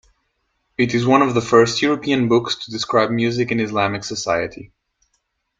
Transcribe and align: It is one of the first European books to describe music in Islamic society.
It 0.79 0.95
is 0.95 1.05
one 1.05 1.21
of 1.21 1.35
the 1.35 1.41
first 1.43 1.83
European 1.83 2.27
books 2.27 2.55
to 2.65 2.71
describe 2.71 3.11
music 3.11 3.51
in 3.51 3.59
Islamic 3.59 4.03
society. 4.03 4.71